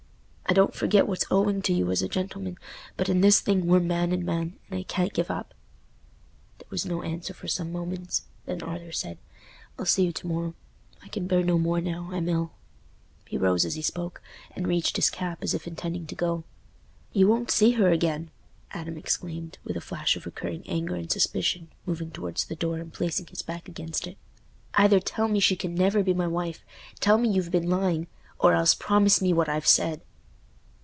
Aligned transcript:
I 0.49 0.53
don't 0.53 0.75
forget 0.75 1.07
what's 1.07 1.23
owing 1.31 1.61
to 1.61 1.71
you 1.71 1.91
as 1.91 2.01
a 2.01 2.09
gentleman, 2.09 2.57
but 2.97 3.07
in 3.07 3.21
this 3.21 3.39
thing 3.39 3.67
we're 3.67 3.79
man 3.79 4.11
and 4.11 4.25
man, 4.25 4.59
and 4.69 4.77
I 4.77 4.83
can't 4.83 5.13
give 5.13 5.31
up." 5.31 5.53
There 6.57 6.67
was 6.69 6.85
no 6.85 7.03
answer 7.03 7.33
for 7.33 7.47
some 7.47 7.71
moments. 7.71 8.23
Then 8.45 8.61
Arthur 8.61 8.91
said, 8.91 9.17
"I'll 9.79 9.85
see 9.85 10.03
you 10.07 10.11
to 10.11 10.27
morrow. 10.27 10.53
I 11.01 11.07
can 11.07 11.25
bear 11.25 11.41
no 11.41 11.57
more 11.57 11.79
now; 11.79 12.09
I'm 12.11 12.27
ill." 12.27 12.51
He 13.25 13.37
rose 13.37 13.63
as 13.63 13.75
he 13.75 13.81
spoke, 13.81 14.21
and 14.53 14.67
reached 14.67 14.97
his 14.97 15.09
cap, 15.09 15.41
as 15.41 15.53
if 15.53 15.67
intending 15.67 16.05
to 16.07 16.15
go. 16.15 16.43
"You 17.13 17.29
won't 17.29 17.49
see 17.49 17.71
her 17.73 17.89
again!" 17.89 18.29
Adam 18.71 18.97
exclaimed, 18.97 19.57
with 19.63 19.77
a 19.77 19.81
flash 19.81 20.17
of 20.17 20.25
recurring 20.25 20.63
anger 20.67 20.95
and 20.95 21.09
suspicion, 21.09 21.69
moving 21.85 22.11
towards 22.11 22.43
the 22.43 22.57
door 22.57 22.77
and 22.79 22.91
placing 22.91 23.27
his 23.27 23.41
back 23.41 23.69
against 23.69 24.05
it. 24.05 24.17
"Either 24.73 24.99
tell 24.99 25.29
me 25.29 25.39
she 25.39 25.55
can 25.55 25.73
never 25.75 26.03
be 26.03 26.13
my 26.13 26.27
wife—tell 26.27 27.17
me 27.17 27.29
you've 27.29 27.51
been 27.51 27.69
lying—or 27.69 28.51
else 28.53 28.75
promise 28.75 29.21
me 29.21 29.31
what 29.31 29.47
I've 29.47 29.67
said." 29.67 30.01